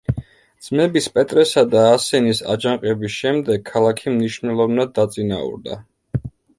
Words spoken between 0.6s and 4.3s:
ძმების პეტრესა და ასენის აჯანყების შემდეგ ქალაქი